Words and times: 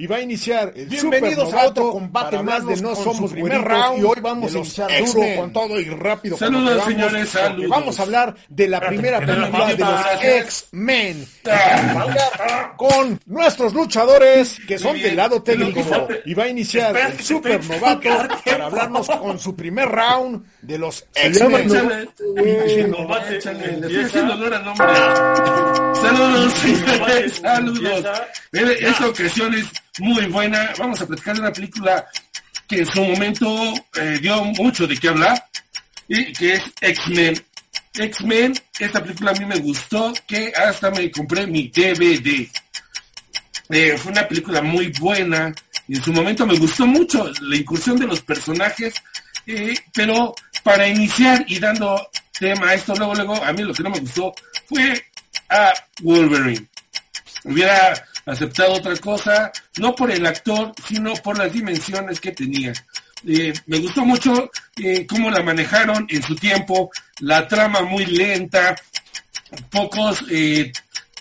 Y 0.00 0.06
va 0.06 0.18
a 0.18 0.20
iniciar 0.20 0.72
el 0.76 0.86
Bienvenidos 0.86 1.50
Super 1.50 1.58
a 1.58 1.66
otro 1.66 1.90
combate 1.90 2.40
más 2.40 2.64
de 2.64 2.76
No 2.80 2.94
Somos 2.94 3.34
Güeritos, 3.34 3.64
round 3.64 3.98
y 3.98 4.04
hoy 4.04 4.20
vamos 4.20 4.54
a 4.54 4.58
iniciar 4.58 4.88
duro 4.90 5.00
X-Men. 5.00 5.36
con 5.36 5.52
todo 5.52 5.80
y 5.80 5.90
rápido. 5.90 6.36
Saludos, 6.36 6.84
señores, 6.84 7.28
saludos. 7.30 7.68
Vamos 7.68 7.98
a 7.98 8.02
hablar 8.04 8.36
de 8.48 8.68
la 8.68 8.78
primera 8.78 9.18
película 9.18 9.66
de 9.66 9.78
los. 9.78 10.22
X-Men. 10.22 11.26
Con 12.76 13.18
nuestros 13.26 13.74
luchadores 13.74 14.60
que 14.68 14.78
son 14.78 15.02
del 15.02 15.16
lado 15.16 15.42
técnico. 15.42 15.80
Y 16.26 16.32
va 16.32 16.44
a 16.44 16.48
iniciar 16.48 16.96
el 16.96 17.18
Super 17.18 17.64
Novato 17.64 18.08
para 18.44 18.66
hablarnos 18.66 19.08
con 19.08 19.36
su 19.40 19.56
primer 19.56 19.88
round 19.88 20.44
de 20.62 20.78
los 20.78 21.04
X-Men. 21.12 21.70
Saludos, 26.00 26.52
señores, 26.54 27.32
saludos. 27.42 28.04
Mire, 28.52 28.88
esta 28.88 29.08
ocasión 29.08 29.54
es 29.54 29.66
muy 29.98 30.26
buena. 30.26 30.72
Vamos 30.78 31.00
a 31.00 31.06
platicar 31.06 31.34
de 31.34 31.40
una 31.40 31.52
película 31.52 32.06
que 32.66 32.80
en 32.80 32.86
su 32.86 33.02
momento 33.02 33.74
eh, 33.94 34.18
dio 34.20 34.44
mucho 34.44 34.86
de 34.86 34.96
qué 34.96 35.08
hablar, 35.08 35.42
y 36.06 36.32
que 36.32 36.54
es 36.54 36.62
X-Men. 36.80 37.42
X-Men, 37.94 38.54
esta 38.78 39.02
película 39.02 39.30
a 39.30 39.34
mí 39.34 39.44
me 39.46 39.58
gustó, 39.58 40.12
que 40.26 40.52
hasta 40.54 40.90
me 40.90 41.10
compré 41.10 41.46
mi 41.46 41.68
DVD. 41.68 42.48
Eh, 43.70 43.98
fue 43.98 44.12
una 44.12 44.26
película 44.26 44.62
muy 44.62 44.88
buena 44.98 45.52
y 45.86 45.96
en 45.96 46.02
su 46.02 46.12
momento 46.12 46.46
me 46.46 46.58
gustó 46.58 46.86
mucho 46.86 47.30
la 47.40 47.56
incursión 47.56 47.98
de 47.98 48.06
los 48.06 48.20
personajes, 48.22 48.94
pero 49.92 50.34
para 50.62 50.88
iniciar 50.88 51.44
y 51.48 51.58
dando 51.58 52.10
tema 52.38 52.68
a 52.68 52.74
esto 52.74 52.94
luego, 52.94 53.14
luego, 53.14 53.44
a 53.44 53.52
mí 53.52 53.62
lo 53.62 53.74
que 53.74 53.82
no 53.82 53.90
me 53.90 54.00
gustó 54.00 54.32
fue 54.66 55.04
a 55.48 55.72
Wolverine. 56.02 56.66
Hubiera 57.44 58.04
aceptado 58.28 58.74
otra 58.74 58.94
cosa, 58.96 59.50
no 59.78 59.94
por 59.94 60.10
el 60.10 60.24
actor, 60.26 60.72
sino 60.86 61.14
por 61.14 61.38
las 61.38 61.52
dimensiones 61.52 62.20
que 62.20 62.32
tenía. 62.32 62.72
Eh, 63.26 63.52
me 63.66 63.78
gustó 63.78 64.04
mucho 64.04 64.50
eh, 64.76 65.06
cómo 65.06 65.30
la 65.30 65.42
manejaron 65.42 66.06
en 66.08 66.22
su 66.22 66.36
tiempo, 66.36 66.90
la 67.20 67.48
trama 67.48 67.82
muy 67.82 68.06
lenta, 68.06 68.76
pocos 69.70 70.24
eh, 70.30 70.70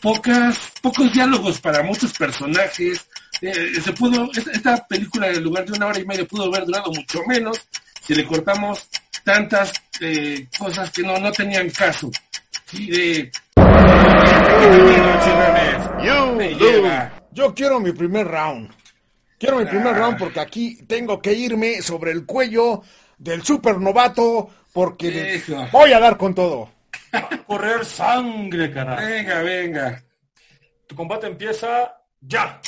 pocos 0.01 1.11
diálogos 1.11 1.59
para 1.59 1.81
muchos 1.83 2.13
personajes 2.13 3.07
Eh, 3.39 3.79
se 3.83 3.93
pudo 3.93 4.31
esta, 4.33 4.83
película 4.87 5.27
en 5.27 5.43
lugar 5.43 5.63
de 5.63 5.73
una 5.73 5.85
hora 5.85 5.99
y 5.99 6.05
media 6.05 6.25
pudo 6.25 6.45
haber 6.45 6.65
durado 6.65 6.91
mucho 6.91 7.21
menos 7.27 7.67
si 8.01 8.15
le 8.15 8.25
cortamos 8.25 8.89
tantas 9.23 9.71
cosas 10.57 10.91
que 10.91 11.03
no 11.03 11.19
no 11.19 11.31
tenían 11.31 11.69
caso 11.69 12.09
sí. 12.65 13.29
Yo 17.31 17.53
quiero 17.53 17.79
mi 17.79 17.91
primer 17.91 18.27
round. 18.27 18.71
Quiero 19.37 19.57
mi 19.57 19.65
primer 19.65 19.95
round 19.95 20.17
porque 20.17 20.39
aquí 20.39 20.83
tengo 20.87 21.21
que 21.21 21.33
irme 21.33 21.81
sobre 21.83 22.11
el 22.11 22.25
cuello 22.25 22.81
del 23.17 23.43
super 23.43 23.79
novato 23.79 24.49
porque 24.73 25.11
le 25.11 25.69
voy 25.71 25.93
a 25.93 25.99
dar 25.99 26.17
con 26.17 26.33
todo. 26.33 26.69
correr 27.45 27.85
sangre, 27.85 28.71
carajo. 28.71 29.01
venga 29.05 29.41
venga 29.41 30.03
Tu 30.87 30.95
combate 30.95 31.27
empieza 31.27 31.95
ya. 32.21 32.59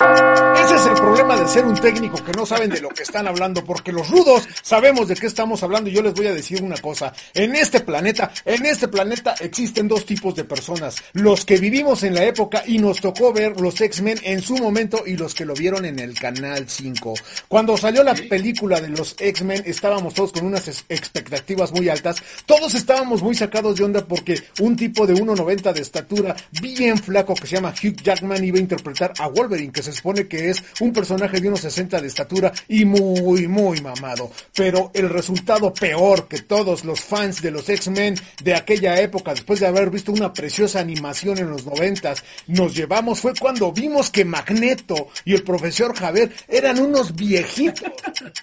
Ese 0.64 0.76
es 0.76 0.86
el 0.86 0.94
problema 0.94 1.36
de 1.36 1.48
ser 1.48 1.66
un 1.66 1.76
técnico 1.76 2.24
que 2.24 2.32
no 2.34 2.46
saben 2.46 2.70
de 2.70 2.82
lo 2.82 2.90
que 2.90 3.04
están 3.04 3.28
hablando, 3.28 3.64
porque 3.66 3.92
los 3.92 4.10
rudos 4.10 4.48
sabemos 4.62 5.08
de 5.08 5.16
qué 5.16 5.26
estamos 5.26 5.64
hablando 5.64 5.90
y 5.90 5.94
yo 5.94 6.02
les 6.02 6.14
voy 6.14 6.28
a 6.28 6.34
decir 6.34 6.62
una 6.62 6.78
cosa. 6.78 7.14
En 7.34 7.56
este 7.56 7.80
planeta, 7.80 8.32
en 8.46 8.66
este 8.66 8.88
planeta 8.88 9.36
existen 9.40 9.88
dos 9.88 10.06
tipos 10.06 10.36
de 10.36 10.44
personas. 10.44 10.98
Los 11.14 11.46
que 11.46 11.58
vivimos 11.58 12.04
en 12.04 12.14
la 12.14 12.24
época 12.24 12.64
y 12.66 12.78
nos 12.78 13.02
tocó 13.02 13.34
ver 13.34 13.60
los 13.60 13.80
X-Men 13.82 14.20
en 14.24 14.42
su 14.42 14.56
momento 14.58 15.04
y 15.06 15.18
los 15.18 15.34
que 15.34 15.46
lo 15.46 15.54
vieron 15.54 15.86
en 15.86 16.00
el 16.00 16.18
Canal 16.18 16.70
5. 16.70 17.14
Cuando 17.48 17.76
salió 17.76 18.04
la 18.04 18.14
película 18.14 18.80
de 18.80 18.90
los 18.90 19.16
X-Men 19.20 19.64
estábamos 19.66 20.14
todos 20.14 20.32
con 20.32 20.46
unas 20.46 20.68
expectativas 20.68 21.72
muy 21.72 21.90
altas. 21.90 22.22
Todos 22.46 22.76
estábamos 22.76 23.24
muy 23.24 23.36
sacados 23.36 23.78
de 23.78 23.84
onda 23.84 24.06
porque 24.06 24.42
un 24.60 24.76
tipo 24.76 25.08
de 25.08 25.16
1.90 25.16 25.74
de 25.74 25.82
estatura, 25.82 26.36
bien 26.62 26.98
flaco 26.98 27.34
que 27.34 27.48
se 27.48 27.56
llama 27.56 27.74
Hugh 27.74 28.02
Jackman 28.02 28.44
iba 28.44 28.58
a 28.58 28.62
interpretar 28.62 29.14
a 29.18 29.28
Wolverine, 29.40 29.72
que 29.72 29.84
se 29.84 29.94
supone 29.94 30.28
que 30.28 30.50
es 30.50 30.64
un 30.82 30.92
personaje 30.92 31.40
de 31.40 31.48
unos 31.48 31.62
60 31.62 32.02
de 32.02 32.08
estatura 32.08 32.52
y 32.68 32.86
muy, 32.86 33.48
muy 33.48 33.82
mamado. 33.82 34.32
Pero 34.54 34.92
el 34.94 35.10
resultado 35.10 35.74
peor 35.74 36.28
que 36.28 36.42
todos 36.42 36.84
los 36.84 37.00
fans 37.02 37.42
de 37.42 37.52
los 37.52 37.68
X-Men 37.70 38.16
de 38.44 38.56
aquella 38.56 39.00
época, 39.00 39.32
después 39.32 39.60
de 39.60 39.68
haber 39.68 39.90
visto 39.90 40.12
una 40.12 40.34
preciosa 40.34 40.80
animación 40.80 41.38
en 41.38 41.50
los 41.50 41.66
90 41.66 42.00
nos 42.48 42.76
llevamos 42.76 43.20
fue 43.20 43.34
cuando 43.40 43.72
vimos 43.72 44.10
que 44.10 44.26
Magneto 44.26 45.10
y 45.26 45.34
el 45.34 45.44
profesor 45.44 45.96
Javier 45.96 46.32
eran 46.48 46.80
unos 46.80 47.16
viejitos. 47.16 47.92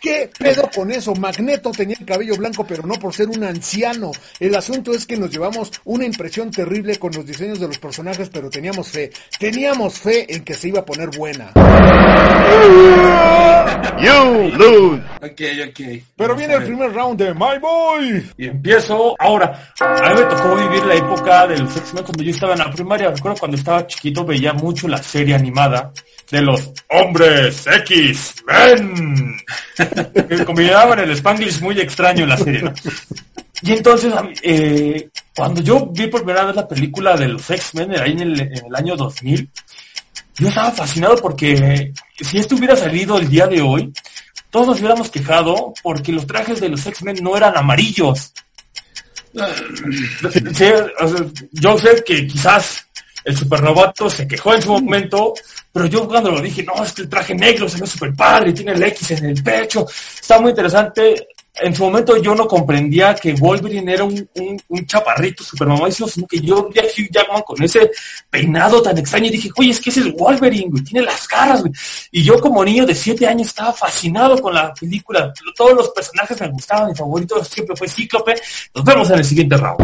¿Qué 0.00 0.30
pedo 0.38 0.70
con 0.74 0.90
eso? 0.90 1.14
Magneto 1.14 1.70
tenía 1.72 1.96
el 1.98 2.06
cabello 2.06 2.36
blanco, 2.36 2.66
pero 2.66 2.86
no 2.86 2.94
por 2.94 3.14
ser 3.14 3.28
un 3.28 3.44
anciano. 3.44 4.12
El 4.40 4.54
asunto 4.54 4.92
es 4.92 5.06
que 5.06 5.16
nos 5.16 5.30
llevamos 5.30 5.72
una 5.84 6.04
impresión 6.04 6.50
terrible 6.50 6.96
con 6.96 7.12
los 7.12 7.26
diseños 7.26 7.60
de 7.60 7.66
los 7.66 7.78
personajes, 7.78 8.28
pero 8.28 8.50
teníamos 8.50 8.88
fe. 8.88 9.10
Teníamos 9.38 9.98
fe 9.98 10.34
en 10.34 10.44
que 10.44 10.54
se 10.54 10.68
iba 10.68 10.80
a 10.80 10.85
poner 10.86 11.10
buena. 11.16 11.50
ok 15.22 15.40
ok 15.68 15.80
Pero 16.16 16.36
viene 16.36 16.54
el 16.54 16.64
primer 16.64 16.92
round 16.92 17.18
de 17.18 17.34
My 17.34 17.58
Boy. 17.60 18.30
Y 18.38 18.46
empiezo 18.46 19.14
ahora. 19.18 19.72
A 19.80 20.14
mí 20.14 20.20
me 20.20 20.26
tocó 20.26 20.56
vivir 20.56 20.84
la 20.86 20.94
época 20.94 21.46
de 21.48 21.58
los 21.58 21.76
X-Men 21.76 22.04
cuando 22.04 22.22
yo 22.22 22.30
estaba 22.30 22.52
en 22.52 22.58
la 22.60 22.70
primaria. 22.70 23.10
Recuerdo 23.10 23.38
cuando 23.38 23.56
estaba 23.56 23.86
chiquito 23.86 24.24
veía 24.24 24.52
mucho 24.52 24.88
la 24.88 25.02
serie 25.02 25.34
animada 25.34 25.92
de 26.30 26.42
los 26.42 26.72
Hombres 26.90 27.66
X-Men. 27.66 29.36
que 30.28 30.44
combinaban 30.44 30.98
el 31.00 31.10
Spanglish 31.12 31.60
muy 31.60 31.78
extraño 31.80 32.24
en 32.24 32.28
la 32.28 32.36
serie, 32.36 32.62
¿no? 32.62 32.72
Y 33.62 33.72
entonces, 33.72 34.12
eh, 34.42 35.08
cuando 35.34 35.62
yo 35.62 35.86
vi 35.86 36.06
por 36.08 36.22
primera 36.22 36.44
vez 36.44 36.56
la 36.56 36.68
película 36.68 37.16
de 37.16 37.28
los 37.28 37.50
X-Men, 37.50 37.98
ahí 37.98 38.12
en 38.12 38.20
el, 38.20 38.40
en 38.40 38.66
el 38.66 38.74
año 38.74 38.96
2000, 38.96 39.48
yo 40.38 40.48
estaba 40.48 40.70
fascinado 40.70 41.16
porque 41.16 41.92
si 42.20 42.38
esto 42.38 42.56
hubiera 42.56 42.76
salido 42.76 43.18
el 43.18 43.28
día 43.28 43.46
de 43.46 43.62
hoy, 43.62 43.92
todos 44.50 44.66
nos 44.68 44.78
hubiéramos 44.78 45.10
quejado 45.10 45.72
porque 45.82 46.12
los 46.12 46.26
trajes 46.26 46.60
de 46.60 46.68
los 46.68 46.86
X-Men 46.86 47.16
no 47.22 47.36
eran 47.36 47.56
amarillos. 47.56 48.32
Sea, 50.54 50.86
yo 51.52 51.78
sé 51.78 52.02
que 52.04 52.26
quizás 52.26 52.86
el 53.24 53.36
supernovato 53.36 54.08
se 54.08 54.26
quejó 54.26 54.54
en 54.54 54.62
su 54.62 54.72
momento, 54.72 55.34
pero 55.72 55.86
yo 55.86 56.06
cuando 56.06 56.30
lo 56.30 56.40
dije, 56.40 56.62
no, 56.62 56.82
es 56.82 56.92
que 56.92 57.02
el 57.02 57.08
traje 57.08 57.34
negro 57.34 57.68
se 57.68 57.80
ve 57.80 57.86
súper 57.86 58.14
padre, 58.14 58.52
tiene 58.52 58.72
el 58.72 58.82
X 58.82 59.10
en 59.10 59.26
el 59.26 59.42
pecho, 59.42 59.86
está 60.20 60.38
muy 60.38 60.50
interesante. 60.50 61.28
En 61.58 61.74
su 61.74 61.84
momento 61.84 62.16
yo 62.16 62.34
no 62.34 62.46
comprendía 62.46 63.14
que 63.14 63.32
Wolverine 63.34 63.92
era 63.92 64.04
un, 64.04 64.28
un, 64.34 64.62
un 64.68 64.86
chaparrito 64.86 65.42
super 65.42 65.66
mamadísimo, 65.68 66.08
sino 66.08 66.26
que 66.26 66.40
yo 66.40 66.68
vi 66.68 66.80
a 66.80 66.84
Hugh 66.84 67.08
Jackman 67.10 67.42
con 67.42 67.62
ese 67.62 67.90
peinado 68.28 68.82
tan 68.82 68.96
extraño 68.98 69.26
y 69.26 69.30
dije, 69.30 69.50
oye, 69.56 69.70
es 69.70 69.80
que 69.80 69.90
ese 69.90 70.00
es 70.00 70.12
Wolverine, 70.14 70.70
güey, 70.70 70.84
tiene 70.84 71.06
las 71.06 71.26
garras, 71.26 71.60
güey. 71.62 71.72
Y 72.10 72.22
yo 72.22 72.40
como 72.40 72.64
niño 72.64 72.84
de 72.84 72.94
7 72.94 73.26
años 73.26 73.48
estaba 73.48 73.72
fascinado 73.72 74.40
con 74.40 74.54
la 74.54 74.72
película. 74.74 75.32
Todos 75.56 75.74
los 75.74 75.88
personajes 75.90 76.40
me 76.40 76.48
gustaban, 76.48 76.88
mi 76.88 76.94
favorito 76.94 77.42
siempre 77.44 77.74
fue 77.76 77.88
Cíclope. 77.88 78.34
Nos 78.74 78.84
vemos 78.84 79.10
en 79.10 79.18
el 79.18 79.24
siguiente 79.24 79.56
round. 79.56 79.80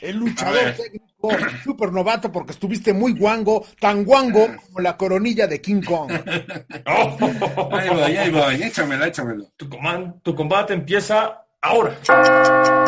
El 0.00 0.16
luchador 0.16 0.74
Super 1.62 1.92
novato 1.92 2.30
porque 2.30 2.52
estuviste 2.52 2.92
muy 2.92 3.12
guango, 3.12 3.64
tan 3.80 4.04
guango 4.04 4.48
como 4.66 4.80
la 4.80 4.96
coronilla 4.96 5.46
de 5.46 5.60
King 5.60 5.82
Kong. 5.82 6.10
ahí 7.72 7.88
voy 7.88 8.16
ahí 8.16 8.30
voy 8.30 8.62
échamelo 8.62 9.04
échamelo 9.04 9.50
tu, 9.56 9.68
coman- 9.68 10.20
tu 10.22 10.34
combate 10.34 10.74
empieza 10.74 11.42
ahora. 11.60 11.96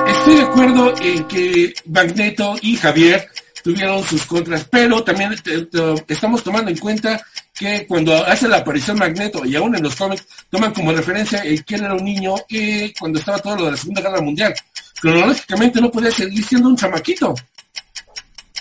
Estoy 0.09 0.35
de 0.37 0.43
acuerdo 0.43 0.95
en 1.01 1.25
que 1.25 1.73
Magneto 1.87 2.55
y 2.63 2.77
Javier 2.77 3.29
tuvieron 3.63 4.03
sus 4.05 4.25
contras, 4.27 4.65
pero 4.71 5.03
también 5.03 5.35
te- 5.43 5.67
te- 5.67 6.05
estamos 6.09 6.43
tomando 6.45 6.71
en 6.71 6.77
cuenta 6.79 7.21
que 7.55 7.87
cuando 7.87 8.15
hace 8.27 8.47
la 8.49 8.59
aparición 8.59 8.99
Magneto 8.99 9.45
y 9.45 9.57
aún 9.57 9.75
en 9.75 9.83
los 9.83 9.97
cómics 9.97 10.27
toman 10.51 10.73
como 10.75 10.93
referencia 10.93 11.41
el 11.41 11.65
que 11.65 11.77
él 11.77 11.85
era 11.85 11.95
un 11.95 12.05
niño 12.05 12.35
y 12.49 12.93
cuando 12.95 13.19
estaba 13.19 13.39
todo 13.39 13.57
lo 13.57 13.65
de 13.65 13.71
la 13.73 13.77
Segunda 13.77 14.03
Guerra 14.03 14.21
Mundial. 14.21 14.55
Cronológicamente 15.01 15.81
no 15.81 15.91
podía 15.91 16.11
seguir 16.11 16.45
siendo 16.45 16.69
un 16.69 16.77
chamaquito. 16.77 17.35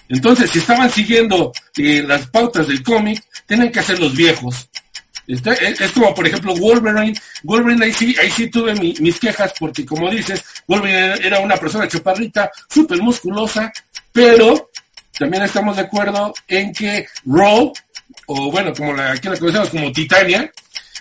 Entonces, 0.09 0.49
si 0.51 0.59
estaban 0.59 0.89
siguiendo 0.89 1.51
eh, 1.77 2.03
las 2.07 2.27
pautas 2.27 2.67
del 2.67 2.83
cómic, 2.83 3.23
tienen 3.45 3.71
que 3.71 3.79
hacer 3.79 3.99
los 3.99 4.15
viejos. 4.15 4.69
Este, 5.27 5.51
es, 5.67 5.81
es 5.81 5.91
como, 5.91 6.13
por 6.13 6.27
ejemplo, 6.27 6.55
Wolverine. 6.55 7.19
Wolverine, 7.43 7.85
ahí 7.85 7.93
sí, 7.93 8.15
ahí 8.21 8.29
sí 8.29 8.47
tuve 8.47 8.75
mi- 8.75 8.93
mis 8.99 9.19
quejas, 9.19 9.53
porque 9.59 9.83
como 9.85 10.09
dices, 10.11 10.43
Wolverine 10.67 11.15
era 11.23 11.39
una 11.39 11.57
persona 11.57 11.87
chaparrita, 11.87 12.51
súper 12.69 13.01
musculosa, 13.01 13.71
pero 14.11 14.69
también 15.17 15.43
estamos 15.43 15.75
de 15.77 15.81
acuerdo 15.83 16.33
en 16.47 16.71
que 16.71 17.07
Raw, 17.25 17.73
o 18.27 18.51
bueno, 18.51 18.73
como 18.75 18.93
la, 18.93 19.13
aquí 19.13 19.27
la 19.27 19.37
conocemos 19.37 19.69
como 19.69 19.91
Titania, 19.91 20.51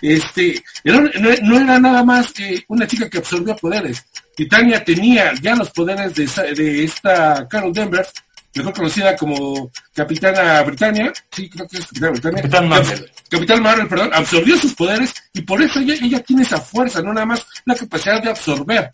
este, 0.01 0.63
no, 0.83 1.57
era 1.57 1.79
nada 1.79 2.03
más 2.03 2.33
eh, 2.39 2.63
una 2.67 2.87
chica 2.87 3.09
que 3.09 3.19
absorbía 3.19 3.55
poderes. 3.55 4.03
Titania 4.35 4.83
tenía 4.83 5.33
ya 5.41 5.55
los 5.55 5.69
poderes 5.69 6.13
de, 6.15 6.25
de 6.55 6.83
esta 6.83 7.47
Carol 7.47 7.71
Mejor 8.55 8.73
conocida 8.73 9.15
como 9.17 9.69
Capitana 9.93 10.61
Britannia, 10.63 11.11
sí, 11.31 11.49
creo 11.49 11.67
que 11.67 11.77
es 11.77 11.85
Capitana 11.87 12.11
Britannia. 12.11 12.41
Capitán 12.41 12.69
Marvel. 12.69 13.11
Capitán 13.29 13.63
Marvel, 13.63 13.87
perdón, 13.87 14.09
absorbió 14.13 14.57
sus 14.57 14.73
poderes 14.73 15.13
y 15.33 15.41
por 15.41 15.61
eso 15.61 15.79
ella, 15.79 15.95
ella 16.01 16.19
tiene 16.21 16.43
esa 16.43 16.59
fuerza, 16.59 17.01
no 17.01 17.13
nada 17.13 17.25
más 17.25 17.45
la 17.65 17.75
capacidad 17.75 18.21
de 18.23 18.29
absorber. 18.29 18.89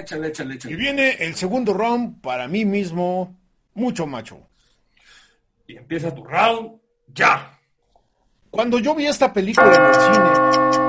Échale, 0.00 0.28
échale, 0.28 0.54
Y 0.54 0.56
échale. 0.56 0.76
viene 0.76 1.10
el 1.18 1.34
segundo 1.34 1.72
round 1.72 2.20
para 2.20 2.46
mí 2.46 2.64
mismo, 2.64 3.36
mucho 3.74 4.06
macho. 4.06 4.38
Y 5.66 5.76
empieza 5.76 6.14
tu 6.14 6.22
round. 6.24 6.72
Ya. 7.12 7.52
Cuando 8.50 8.78
yo 8.78 8.94
vi 8.94 9.06
esta 9.06 9.32
película 9.32 9.74
en 9.74 9.84
el 9.86 9.94
cine, 9.94 10.85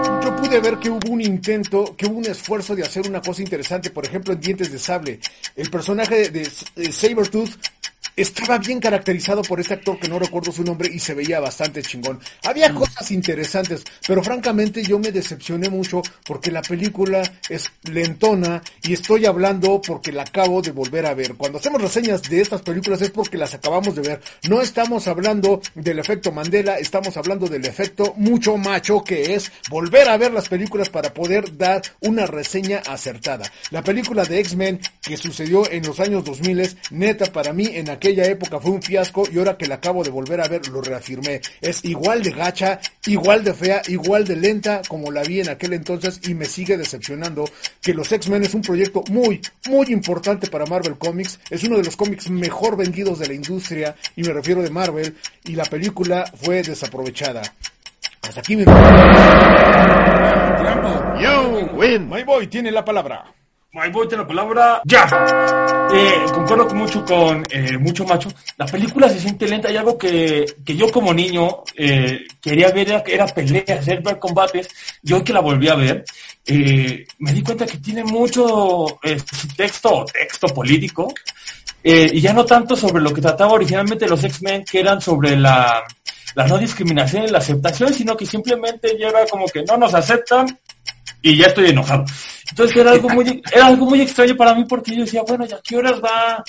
pude 0.47 0.59
ver 0.61 0.77
que 0.79 0.89
hubo 0.89 1.09
un 1.09 1.19
intento, 1.19 1.93
que 1.97 2.05
hubo 2.05 2.19
un 2.19 2.25
esfuerzo 2.25 2.73
de 2.73 2.83
hacer 2.83 3.05
una 3.07 3.21
cosa 3.21 3.41
interesante, 3.41 3.89
por 3.89 4.05
ejemplo, 4.05 4.33
en 4.33 4.39
Dientes 4.39 4.71
de 4.71 4.79
Sable. 4.79 5.19
El 5.57 5.69
personaje 5.69 6.29
de, 6.29 6.49
de 6.75 6.91
Sabretooth 6.93 7.49
estaba 8.17 8.57
bien 8.57 8.79
caracterizado 8.79 9.43
por 9.43 9.59
este 9.59 9.75
actor 9.75 9.99
que 9.99 10.09
no 10.09 10.17
recuerdo 10.17 10.51
su 10.51 10.63
nombre 10.63 10.89
y 10.91 10.97
se 10.97 11.13
veía 11.13 11.39
bastante 11.39 11.83
chingón. 11.83 12.19
Había 12.43 12.73
cosas 12.73 13.11
interesantes, 13.11 13.83
pero 14.07 14.23
francamente 14.23 14.81
yo 14.81 14.97
me 14.97 15.11
decepcioné 15.11 15.69
mucho 15.69 16.01
porque 16.25 16.51
la 16.51 16.63
película 16.63 17.21
es 17.47 17.71
lentona 17.83 18.61
y 18.81 18.93
estoy 18.93 19.27
hablando 19.27 19.79
porque 19.81 20.11
la 20.11 20.23
acabo 20.23 20.63
de 20.63 20.71
volver 20.71 21.05
a 21.05 21.13
ver. 21.13 21.35
Cuando 21.35 21.59
hacemos 21.59 21.79
reseñas 21.79 22.23
de 22.23 22.41
estas 22.41 22.63
películas 22.63 23.01
es 23.03 23.11
porque 23.11 23.37
las 23.37 23.53
acabamos 23.53 23.93
de 23.95 24.01
ver. 24.01 24.21
No 24.49 24.61
estamos 24.61 25.07
hablando 25.07 25.61
del 25.75 25.99
efecto 25.99 26.31
Mandela, 26.31 26.79
estamos 26.79 27.15
hablando 27.17 27.47
del 27.47 27.65
efecto 27.65 28.15
mucho 28.17 28.57
macho 28.57 29.03
que 29.03 29.35
es 29.35 29.51
volver 29.69 30.09
a 30.09 30.17
ver 30.17 30.33
las 30.33 30.49
películas 30.49 30.89
para 30.89 31.13
poder 31.13 31.55
dar 31.55 31.83
una 32.01 32.25
reseña 32.25 32.81
acertada. 32.87 33.51
La 33.69 33.83
película 33.83 34.25
de 34.25 34.39
X-Men 34.39 34.79
que 35.01 35.17
sucedió 35.17 35.69
en 35.69 35.85
los 35.85 35.99
años 35.99 36.25
2000, 36.25 36.77
neta 36.91 37.31
para 37.31 37.53
mí 37.53 37.67
en 37.73 37.89
aquella 38.07 38.25
época 38.25 38.59
fue 38.61 38.71
un 38.71 38.81
fiasco 38.81 39.23
y 39.29 39.37
ahora 39.37 39.57
que 39.57 39.67
la 39.67 39.75
acabo 39.75 40.01
de 40.01 40.09
volver 40.09 40.39
a 40.39 40.47
ver 40.47 40.65
lo 40.69 40.81
reafirmé. 40.81 41.41
Es 41.59 41.83
igual 41.83 42.23
de 42.23 42.31
gacha, 42.31 42.79
igual 43.05 43.43
de 43.43 43.53
fea, 43.53 43.81
igual 43.87 44.23
de 44.23 44.37
lenta 44.37 44.81
como 44.87 45.11
la 45.11 45.23
vi 45.23 45.41
en 45.41 45.49
aquel 45.49 45.73
entonces 45.73 46.21
y 46.23 46.33
me 46.33 46.45
sigue 46.45 46.77
decepcionando 46.77 47.43
que 47.81 47.93
los 47.93 48.09
X-Men 48.09 48.43
es 48.43 48.53
un 48.53 48.61
proyecto 48.61 49.03
muy, 49.09 49.41
muy 49.67 49.87
importante 49.87 50.47
para 50.47 50.65
Marvel 50.65 50.97
Comics. 50.97 51.37
Es 51.49 51.65
uno 51.65 51.75
de 51.77 51.83
los 51.83 51.97
cómics 51.97 52.29
mejor 52.29 52.77
vendidos 52.77 53.19
de 53.19 53.27
la 53.27 53.33
industria 53.33 53.93
y 54.15 54.23
me 54.23 54.31
refiero 54.31 54.61
de 54.61 54.69
Marvel 54.69 55.13
y 55.43 55.55
la 55.55 55.65
película 55.65 56.31
fue 56.41 56.63
desaprovechada. 56.63 57.41
Hasta 58.21 58.39
aquí 58.39 58.55
mi... 58.55 58.63
You 61.21 61.77
win. 61.77 62.07
My 62.07 62.23
Boy 62.23 62.47
tiene 62.47 62.71
la 62.71 62.85
palabra. 62.85 63.36
My 63.77 63.91
boy 63.91 64.07
tiene 64.07 64.23
la 64.23 64.27
palabra. 64.27 64.81
Ya. 64.85 65.07
Eh, 65.93 66.25
concuerdo 66.33 66.67
con 66.67 66.77
mucho 66.79 67.05
con 67.05 67.45
eh, 67.51 67.77
mucho 67.77 68.03
macho. 68.05 68.27
La 68.57 68.65
película 68.65 69.07
se 69.07 69.19
siente 69.19 69.47
lenta. 69.47 69.67
Hay 69.67 69.77
algo 69.77 69.95
que, 69.95 70.45
que 70.65 70.75
yo 70.75 70.91
como 70.91 71.13
niño 71.13 71.61
eh, 71.75 72.25
quería 72.41 72.71
ver 72.71 72.89
era, 72.89 73.03
era 73.05 73.27
peleas, 73.27 73.87
era 73.87 74.01
ver 74.01 74.17
combates. 74.17 74.67
Yo 75.03 75.23
que 75.23 75.31
la 75.31 75.41
volví 75.41 75.67
a 75.67 75.75
ver, 75.75 76.03
eh, 76.47 77.05
me 77.19 77.31
di 77.31 77.43
cuenta 77.43 77.67
que 77.67 77.77
tiene 77.77 78.03
mucho 78.03 78.99
eh, 79.03 79.21
texto, 79.55 80.05
texto 80.11 80.47
político. 80.47 81.13
y 81.83 82.19
ya 82.19 82.33
no 82.33 82.45
tanto 82.45 82.75
sobre 82.75 83.03
lo 83.03 83.13
que 83.13 83.21
trataba 83.21 83.53
originalmente 83.53 84.07
los 84.07 84.23
X-Men, 84.23 84.65
que 84.65 84.79
eran 84.79 84.99
sobre 84.99 85.37
la, 85.37 85.83
la 86.33 86.47
no 86.47 86.57
discriminación 86.57 87.25
y 87.25 87.27
la 87.27 87.37
aceptación, 87.37 87.93
sino 87.93 88.17
que 88.17 88.25
simplemente 88.25 88.97
ya 88.99 89.09
era 89.09 89.27
como 89.27 89.45
que 89.45 89.63
no 89.63 89.77
nos 89.77 89.93
aceptan 89.93 90.47
y 91.29 91.37
ya 91.37 91.47
estoy 91.47 91.69
enojado. 91.69 92.05
Entonces 92.49 92.77
era 92.77 92.91
algo 92.91 93.09
muy, 93.09 93.41
era 93.51 93.67
algo 93.67 93.85
muy 93.85 94.01
extraño 94.01 94.35
para 94.35 94.55
mí 94.55 94.63
porque 94.65 94.95
yo 94.95 95.03
decía, 95.03 95.21
bueno, 95.27 95.45
¿ya 95.45 95.57
a 95.57 95.61
qué 95.61 95.75
horas 95.75 96.01
va, 96.01 96.43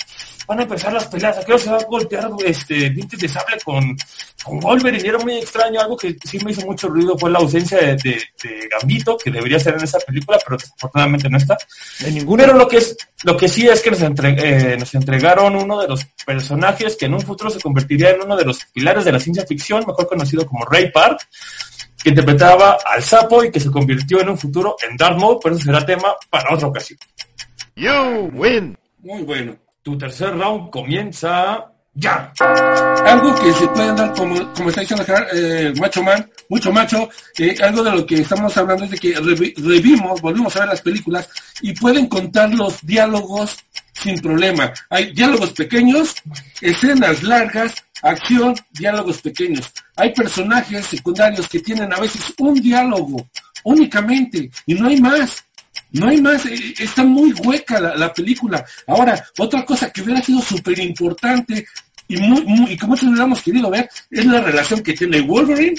van 0.47 0.59
a 0.59 0.63
empezar 0.63 0.93
las 0.93 1.07
peleas? 1.07 1.37
¿A 1.37 1.43
qué 1.43 1.51
horas 1.51 1.63
se 1.63 1.69
va 1.71 1.77
a 1.77 1.83
golpear 1.83 2.29
este 2.45 2.89
dientes 2.89 3.19
de 3.19 3.27
sable 3.27 3.57
con, 3.65 3.97
con 4.41 4.59
Wolverine? 4.61 5.03
Y 5.03 5.09
era 5.09 5.17
muy 5.19 5.35
extraño, 5.37 5.81
algo 5.81 5.97
que 5.97 6.15
sí 6.23 6.39
me 6.43 6.51
hizo 6.51 6.65
mucho 6.65 6.87
ruido 6.87 7.17
fue 7.17 7.29
la 7.29 7.39
ausencia 7.39 7.79
de, 7.79 7.95
de, 7.97 8.23
de 8.41 8.69
Gambito, 8.71 9.17
que 9.17 9.29
debería 9.29 9.59
ser 9.59 9.73
en 9.73 9.83
esa 9.83 9.99
película, 9.99 10.39
pero 10.43 10.57
desafortunadamente 10.57 11.29
no 11.29 11.37
está. 11.37 11.57
En 11.99 12.15
ninguna... 12.15 12.45
Pero 12.45 12.57
lo 12.57 12.67
que 12.69 12.77
es, 12.77 12.95
lo 13.23 13.35
que 13.35 13.49
sí 13.49 13.67
es 13.67 13.81
que 13.81 13.91
nos, 13.91 14.01
entre- 14.01 14.73
eh, 14.73 14.77
nos 14.77 14.95
entregaron 14.95 15.53
uno 15.57 15.81
de 15.81 15.87
los 15.89 16.05
personajes 16.25 16.95
que 16.95 17.07
en 17.07 17.13
un 17.15 17.21
futuro 17.21 17.49
se 17.49 17.59
convertiría 17.59 18.11
en 18.11 18.21
uno 18.21 18.37
de 18.37 18.45
los 18.45 18.63
pilares 18.71 19.03
de 19.03 19.11
la 19.11 19.19
ciencia 19.19 19.45
ficción, 19.45 19.83
mejor 19.85 20.07
conocido 20.07 20.45
como 20.45 20.63
Ray 20.63 20.91
Park, 20.91 21.27
que 22.03 22.09
interpretaba 22.09 22.77
al 22.85 23.03
sapo 23.03 23.43
y 23.43 23.51
que 23.51 23.59
se 23.59 23.69
convirtió 23.71 24.21
en 24.21 24.29
un 24.29 24.37
futuro 24.37 24.75
en 24.89 24.95
Darth 24.97 25.19
Maul, 25.19 25.37
pero 25.41 25.55
eso 25.55 25.65
será 25.65 25.85
tema 25.85 26.13
para 26.29 26.53
otra 26.53 26.67
ocasión. 26.67 26.99
You 27.75 28.29
win. 28.33 28.77
Muy 28.99 29.23
bueno. 29.23 29.55
Tu 29.81 29.97
tercer 29.97 30.37
round 30.37 30.69
comienza 30.69 31.65
ya. 31.93 32.31
Algo 33.05 33.33
que 33.41 33.51
se 33.53 33.67
puede 33.69 33.93
dar, 33.93 34.13
como, 34.13 34.53
como 34.53 34.69
está 34.69 34.81
diciendo 34.81 35.05
eh, 35.33 35.73
Macho 35.79 36.03
Man, 36.03 36.29
mucho 36.49 36.71
macho, 36.71 37.09
eh, 37.37 37.55
algo 37.61 37.83
de 37.83 37.91
lo 37.91 38.05
que 38.05 38.15
estamos 38.15 38.55
hablando 38.57 38.85
es 38.85 38.91
de 38.91 38.97
que 38.97 39.15
revi- 39.17 39.53
revimos, 39.57 40.21
volvimos 40.21 40.55
a 40.55 40.59
ver 40.59 40.69
las 40.69 40.81
películas 40.81 41.29
y 41.61 41.73
pueden 41.73 42.07
contar 42.07 42.53
los 42.53 42.85
diálogos 42.85 43.57
sin 43.93 44.17
problema. 44.19 44.71
Hay 44.89 45.11
diálogos 45.13 45.51
pequeños, 45.53 46.15
escenas 46.61 47.23
largas, 47.23 47.73
acción, 48.01 48.55
diálogos 48.71 49.21
pequeños. 49.21 49.71
Hay 49.99 50.13
personajes 50.13 50.85
secundarios 50.85 51.47
que 51.47 51.59
tienen 51.59 51.91
a 51.93 51.99
veces 51.99 52.33
un 52.37 52.53
diálogo 52.55 53.29
únicamente 53.63 54.49
y 54.65 54.73
no 54.75 54.87
hay 54.87 54.99
más. 55.01 55.43
No 55.91 56.07
hay 56.07 56.21
más, 56.21 56.45
eh, 56.45 56.73
está 56.77 57.03
muy 57.03 57.31
hueca 57.33 57.79
la, 57.79 57.95
la 57.95 58.13
película. 58.13 58.63
Ahora, 58.87 59.23
otra 59.39 59.65
cosa 59.65 59.89
que 59.91 60.01
hubiera 60.01 60.21
sido 60.21 60.39
súper 60.41 60.77
importante 60.79 61.65
y, 62.07 62.17
muy, 62.17 62.43
muy- 62.45 62.71
y 62.73 62.77
que 62.77 62.85
muchos 62.85 63.07
hubiéramos 63.09 63.41
querido 63.41 63.69
ver 63.71 63.89
es 64.11 64.25
la 64.25 64.41
relación 64.41 64.81
que 64.83 64.93
tiene 64.93 65.21
Wolverine 65.21 65.75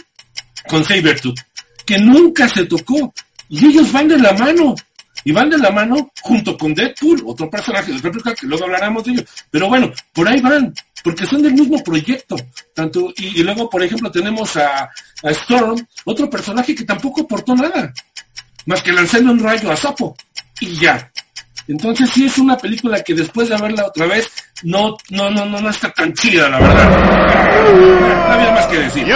con 0.68 0.84
Sabretooth, 0.84 1.38
que 1.86 1.98
nunca 1.98 2.48
se 2.48 2.64
tocó. 2.66 3.12
Y 3.48 3.66
ellos 3.66 3.92
van 3.92 4.08
de 4.08 4.18
la 4.18 4.32
mano. 4.32 4.74
Y 5.22 5.32
van 5.32 5.50
de 5.50 5.58
la 5.58 5.70
mano 5.70 6.10
junto 6.22 6.56
con 6.56 6.72
Deadpool, 6.74 7.22
otro 7.26 7.50
personaje 7.50 7.92
de 7.92 7.98
réplica 7.98 8.34
que 8.34 8.46
luego 8.46 8.64
hablaremos 8.64 9.04
de 9.04 9.12
ellos. 9.12 9.24
Pero 9.50 9.68
bueno, 9.68 9.92
por 10.14 10.26
ahí 10.26 10.40
van, 10.40 10.72
porque 11.02 11.26
son 11.26 11.42
del 11.42 11.54
mismo 11.54 11.82
proyecto. 11.82 12.36
Tanto, 12.74 13.12
y, 13.16 13.40
y 13.40 13.42
luego, 13.42 13.68
por 13.68 13.82
ejemplo, 13.82 14.10
tenemos 14.10 14.56
a, 14.56 14.84
a 14.84 15.30
Storm, 15.30 15.86
otro 16.04 16.28
personaje 16.28 16.74
que 16.74 16.84
tampoco 16.84 17.22
aportó 17.22 17.54
nada 17.54 17.92
más 18.66 18.82
que 18.82 18.92
lanzarle 18.92 19.30
un 19.30 19.38
rayo 19.38 19.70
a 19.70 19.76
Sapo 19.76 20.16
y 20.60 20.74
ya. 20.76 21.10
Entonces 21.68 22.10
sí 22.10 22.26
es 22.26 22.36
una 22.38 22.56
película 22.56 23.02
que 23.02 23.14
después 23.14 23.48
de 23.48 23.56
verla 23.56 23.86
otra 23.86 24.06
vez 24.06 24.28
no 24.64 24.96
no 25.10 25.30
no 25.30 25.44
no, 25.46 25.60
no 25.60 25.70
está 25.70 25.90
tan 25.92 26.12
chida 26.14 26.48
la 26.48 26.58
verdad. 26.58 28.28
No 28.28 28.34
había 28.34 28.50
más 28.52 28.66
que 28.66 28.78
decir. 28.78 29.06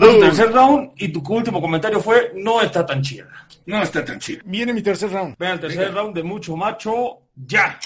Tu 0.00 0.20
tercer 0.20 0.52
round 0.52 0.90
y 0.96 1.08
tu 1.08 1.22
último 1.28 1.60
comentario 1.60 2.00
fue 2.00 2.32
no 2.36 2.62
está 2.62 2.86
tan 2.86 3.02
chida. 3.02 3.26
No 3.66 3.82
está 3.82 4.02
tan 4.04 4.18
chida. 4.18 4.40
Viene 4.46 4.72
mi 4.72 4.80
tercer 4.80 5.10
round. 5.10 5.36
Vean 5.38 5.54
el 5.54 5.60
tercer 5.60 5.92
round 5.92 6.14
de 6.14 6.22
mucho 6.22 6.56
macho 6.56 7.18
ya. 7.34 7.78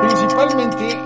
Principalmente, 0.00 0.98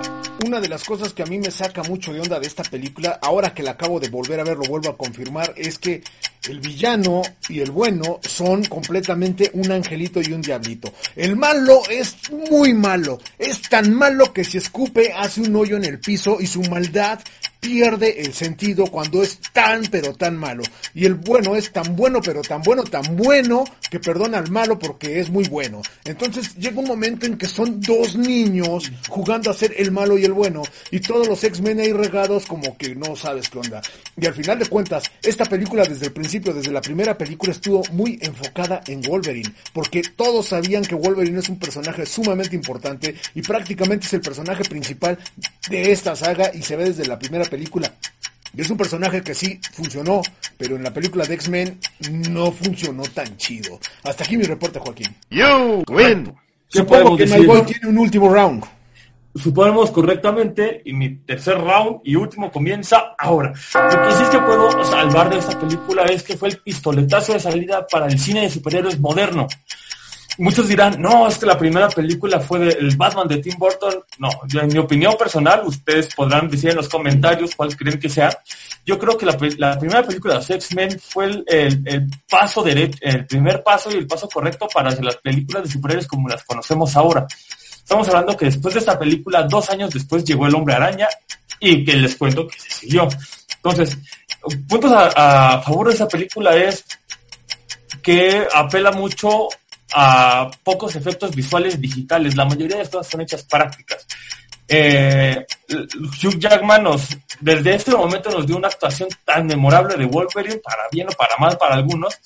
una 0.47 0.61
de 0.61 0.69
las 0.69 0.85
cosas 0.85 1.13
que 1.13 1.23
a 1.23 1.27
mí 1.27 1.39
me 1.39 1.51
saca 1.51 1.83
mucho 1.83 2.13
de 2.13 2.21
onda 2.21 2.41
de 2.41 2.47
esta 2.47 2.63
película, 2.63 3.19
ahora 3.23 3.55
que 3.55 3.63
la 3.63 3.73
acabo 3.73 4.01
de 4.01 4.09
volver 4.09 4.41
a 4.41 4.45
ver, 4.45 4.57
lo 4.57 4.65
vuelvo 4.65 4.91
a 4.91 4.97
confirmar, 4.97 5.53
es 5.57 5.79
que 5.79 6.03
el 6.49 6.61
villano 6.61 7.23
y 7.49 7.61
el 7.61 7.71
bueno 7.71 8.19
son 8.23 8.65
completamente 8.65 9.51
un 9.55 9.71
angelito 9.71 10.21
y 10.21 10.33
un 10.33 10.41
diablito. 10.41 10.93
El 11.15 11.37
malo 11.37 11.83
es 11.91 12.17
muy 12.51 12.73
malo, 12.73 13.19
es 13.39 13.63
tan 13.63 13.95
malo 13.95 14.33
que 14.33 14.45
si 14.45 14.59
escupe 14.59 15.13
hace 15.13 15.43
un 15.43 15.55
hoyo 15.55 15.77
en 15.77 15.85
el 15.85 15.99
piso 15.99 16.39
y 16.41 16.47
su 16.47 16.63
maldad 16.63 17.21
pierde 17.61 18.23
el 18.23 18.33
sentido 18.33 18.87
cuando 18.87 19.23
es 19.23 19.39
tan 19.53 19.83
pero 19.91 20.15
tan 20.15 20.37
malo. 20.37 20.63
Y 20.95 21.05
el 21.05 21.15
bueno 21.15 21.55
es 21.55 21.71
tan 21.71 21.95
bueno 21.95 22.21
pero 22.23 22.43
tan 22.43 22.63
bueno, 22.63 22.83
tan 22.85 23.17
bueno 23.17 23.65
que 23.91 24.01
perdona 24.01 24.39
al 24.39 24.51
malo 24.51 24.79
porque 24.79 25.21
es 25.21 25.31
muy 25.31 25.47
bueno. 25.49 25.83
Entonces 26.05 26.55
llega 26.57 26.81
un 26.81 26.89
momento 26.89 27.27
en 27.27 27.37
que 27.37 27.47
son 27.47 27.81
dos 27.81 28.17
niños 28.17 28.91
jugando 29.09 29.51
a 29.51 29.55
ser 29.55 29.75
el 29.77 29.91
malo 29.91 30.19
y 30.19 30.25
el 30.25 30.33
bueno 30.33 30.63
y 30.91 31.01
todos 31.01 31.29
los 31.29 31.45
X-Men 31.45 31.81
ahí 31.81 31.93
regados 31.93 32.47
como 32.47 32.77
que 32.77 32.95
no 32.95 33.15
sabes 33.15 33.49
qué 33.49 33.59
onda. 33.59 33.83
Y 34.21 34.27
al 34.27 34.35
final 34.35 34.59
de 34.59 34.67
cuentas, 34.67 35.05
esta 35.23 35.45
película 35.45 35.85
desde 35.85 36.07
el 36.07 36.13
principio, 36.13 36.55
desde 36.55 36.73
la 36.73 36.81
primera 36.81 37.17
película 37.17 37.53
estuvo 37.53 37.83
muy 37.93 38.19
enfocada 38.23 38.81
en 38.87 39.03
Wolverine 39.03 39.53
porque 39.73 40.03
todos 40.17 40.47
sabían 40.47 40.85
que 40.85 40.95
Wolverine 40.95 41.41
es 41.41 41.49
un 41.49 41.59
personaje 41.59 42.07
sumamente 42.07 42.57
importante 42.57 43.15
y 43.35 43.43
prácticamente 43.43 44.07
es 44.07 44.13
el 44.15 44.21
personaje 44.21 44.65
principal 44.65 45.19
de 45.69 45.93
esta 45.93 46.17
saga 46.17 46.51
y 46.55 46.63
se 46.63 46.77
ve 46.77 46.85
desde 46.87 47.07
la 47.07 47.19
primera 47.19 47.45
película. 47.51 47.93
Y 48.57 48.63
es 48.63 48.71
un 48.71 48.77
personaje 48.77 49.23
que 49.23 49.35
sí 49.35 49.61
funcionó, 49.73 50.23
pero 50.57 50.77
en 50.77 50.83
la 50.83 50.93
película 50.93 51.25
de 51.25 51.35
X-Men 51.35 51.79
no 52.31 52.51
funcionó 52.51 53.03
tan 53.05 53.37
chido. 53.37 53.79
Hasta 54.03 54.25
aquí 54.25 54.37
mi 54.37 54.45
reporte, 54.45 54.79
Joaquín. 54.79 55.15
You 55.31 55.85
win. 55.89 56.33
¿Qué 56.71 56.79
Supongo 56.79 57.17
que 57.17 57.25
decir? 57.25 57.41
My 57.41 57.47
Boy 57.47 57.63
tiene 57.63 57.89
un 57.89 57.99
último 57.99 58.33
round. 58.33 58.65
Suponemos 59.35 59.93
correctamente 59.93 60.83
y 60.85 60.93
mi 60.93 61.17
tercer 61.19 61.57
round 61.59 62.01
y 62.03 62.17
último 62.17 62.51
comienza 62.51 63.15
ahora. 63.17 63.51
Lo 63.75 64.03
que 64.03 64.13
sí 64.13 64.25
que 64.33 64.39
puedo 64.39 64.85
salvar 64.85 65.31
de 65.31 65.39
esta 65.39 65.59
película 65.59 66.03
es 66.07 66.25
que 66.25 66.37
fue 66.37 66.49
el 66.49 66.59
pistoletazo 66.59 67.35
de 67.35 67.41
salida 67.41 67.87
para 67.87 68.07
el 68.07 68.19
cine 68.19 68.43
de 68.43 68.51
superhéroes 68.51 68.99
moderno. 68.99 69.47
Muchos 70.43 70.69
dirán, 70.69 71.01
no, 71.03 71.29
es 71.29 71.37
que 71.37 71.45
la 71.45 71.59
primera 71.59 71.87
película 71.91 72.41
fue 72.41 72.59
del 72.61 72.97
Batman 72.97 73.29
de 73.29 73.39
Tim 73.39 73.59
Burton. 73.59 74.03
No, 74.19 74.31
en 74.59 74.69
mi 74.69 74.79
opinión 74.79 75.15
personal, 75.19 75.61
ustedes 75.67 76.15
podrán 76.15 76.49
decir 76.49 76.71
en 76.71 76.77
los 76.77 76.89
comentarios 76.89 77.55
cuál 77.55 77.77
creen 77.77 78.01
que 78.01 78.09
sea. 78.09 78.31
Yo 78.87 78.99
creo 78.99 79.19
que 79.19 79.27
la, 79.27 79.37
la 79.59 79.79
primera 79.79 80.03
película 80.03 80.39
de 80.41 80.55
X-Men 80.55 80.99
fue 80.99 81.27
el, 81.27 81.45
el- 81.47 81.83
el 81.85 82.07
paso 82.29 82.63
derecho, 82.63 82.99
el 83.03 83.27
primer 83.27 83.63
paso 83.63 83.91
y 83.91 83.95
el 83.99 84.07
paso 84.07 84.29
correcto 84.31 84.67
para 84.73 84.91
las 85.03 85.17
películas 85.17 85.65
de 85.65 85.71
superhéroes 85.71 86.07
como 86.07 86.27
las 86.27 86.43
conocemos 86.45 86.97
ahora. 86.97 87.27
Estamos 87.75 88.09
hablando 88.09 88.35
que 88.37 88.47
después 88.47 88.73
de 88.73 88.81
esta 88.81 88.99
película, 88.99 89.43
dos 89.43 89.69
años 89.69 89.91
después 89.91 90.25
llegó 90.25 90.47
el 90.47 90.55
Hombre 90.55 90.75
Araña 90.75 91.09
y 91.59 91.85
que 91.85 91.97
les 91.97 92.17
cuento 92.17 92.49
que 92.49 92.59
se 92.59 92.71
siguió. 92.71 93.07
Entonces, 93.57 93.99
puntos 94.67 94.91
a, 94.91 95.57
a 95.57 95.61
favor 95.61 95.89
de 95.89 95.95
esa 95.95 96.09
película 96.09 96.57
es 96.57 96.83
que 98.03 98.47
apela 98.55 98.91
mucho 98.93 99.49
a 99.95 100.51
pocos 100.63 100.95
efectos 100.97 101.35
visuales 101.35 101.81
digitales. 101.81 102.37
La 102.37 102.45
mayoría 102.45 102.77
de 102.77 102.83
las 102.83 102.89
cosas 102.89 103.09
son 103.09 103.21
hechas 103.21 103.43
prácticas. 103.45 104.07
Eh, 104.73 105.45
Hugh 106.23 106.39
Jackman 106.39 106.85
nos, 106.85 107.09
desde 107.41 107.75
este 107.75 107.91
momento 107.91 108.31
nos 108.31 108.47
dio 108.47 108.57
una 108.57 108.69
actuación 108.69 109.09
tan 109.25 109.47
memorable 109.47 109.97
de 109.97 110.07
Wolverine, 110.07 110.59
para 110.59 110.85
bien 110.93 111.09
o 111.09 111.13
para 111.13 111.37
mal 111.39 111.59
para 111.59 111.75
algunos, 111.75 112.17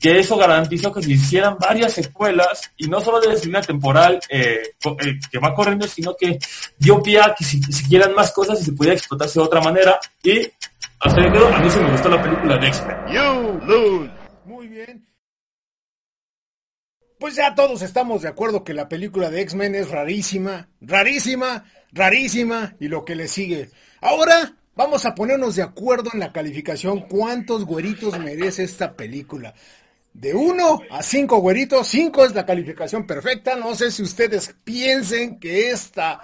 que 0.00 0.18
eso 0.18 0.36
garantizó 0.36 0.92
que 0.92 1.00
se 1.00 1.12
hicieran 1.12 1.56
varias 1.60 1.92
secuelas 1.92 2.72
y 2.76 2.88
no 2.88 3.00
solo 3.00 3.20
de 3.20 3.38
línea 3.38 3.60
temporal 3.60 4.18
eh, 4.28 4.74
eh, 4.84 5.20
que 5.30 5.38
va 5.38 5.54
corriendo, 5.54 5.86
sino 5.86 6.16
que 6.16 6.40
dio 6.76 7.00
pie 7.00 7.20
a 7.20 7.32
que 7.38 7.44
si, 7.44 7.62
siguieran 7.62 8.12
más 8.16 8.32
cosas 8.32 8.60
y 8.60 8.64
se 8.64 8.72
pudiera 8.72 8.96
explotarse 8.96 9.38
de 9.38 9.46
otra 9.46 9.60
manera. 9.60 10.00
Y 10.24 10.40
hasta 10.98 11.32
quedó. 11.32 11.46
a 11.46 11.58
mí 11.60 11.70
sí 11.70 11.78
me 11.78 11.92
gustó 11.92 12.08
la 12.08 12.20
película 12.20 12.58
de 12.58 12.66
X-Men. 12.66 12.96
You 13.12 13.60
lose. 13.64 14.10
Muy 14.44 14.66
bien. 14.66 15.11
Pues 17.22 17.36
ya 17.36 17.54
todos 17.54 17.82
estamos 17.82 18.22
de 18.22 18.28
acuerdo 18.28 18.64
que 18.64 18.74
la 18.74 18.88
película 18.88 19.30
de 19.30 19.42
X-Men 19.42 19.76
es 19.76 19.90
rarísima, 19.90 20.68
rarísima, 20.80 21.64
rarísima 21.92 22.74
y 22.80 22.88
lo 22.88 23.04
que 23.04 23.14
le 23.14 23.28
sigue. 23.28 23.70
Ahora 24.00 24.56
vamos 24.74 25.06
a 25.06 25.14
ponernos 25.14 25.54
de 25.54 25.62
acuerdo 25.62 26.10
en 26.12 26.18
la 26.18 26.32
calificación 26.32 27.02
cuántos 27.02 27.64
güeritos 27.64 28.18
merece 28.18 28.64
esta 28.64 28.94
película. 28.94 29.54
De 30.12 30.34
1 30.34 30.80
a 30.90 31.00
5 31.00 31.38
güeritos, 31.38 31.86
5 31.86 32.24
es 32.24 32.34
la 32.34 32.44
calificación 32.44 33.06
perfecta. 33.06 33.54
No 33.54 33.76
sé 33.76 33.92
si 33.92 34.02
ustedes 34.02 34.56
piensen 34.64 35.38
que 35.38 35.70
esta 35.70 36.20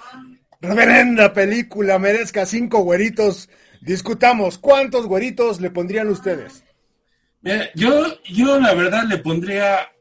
reverenda 0.61 1.33
película 1.33 2.01
merezca 2.01 2.45
5 2.45 2.77
güeritos. 2.81 3.49
Discutamos, 3.83 4.59
¿cuántos 4.59 5.07
güeritos 5.07 5.61
le 5.61 5.71
pondrían 5.71 6.09
ustedes? 6.09 6.65
Yo, 7.77 8.21
yo 8.25 8.59
la 8.59 8.75
verdad 8.75 9.05
le 9.05 9.19
pondría 9.19 9.93